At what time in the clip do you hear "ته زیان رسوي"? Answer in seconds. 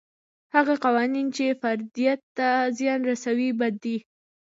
2.37-3.49